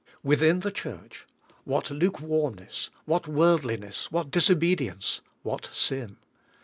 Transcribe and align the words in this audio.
Within 0.23 0.61
the 0.61 0.71
Church 0.71 1.27
what 1.63 1.91
lukewarmness, 1.91 2.89
what 3.05 3.27
worldliness, 3.27 4.11
what 4.11 4.31
disobedience, 4.31 5.21
what 5.43 5.69
sin! 5.71 6.17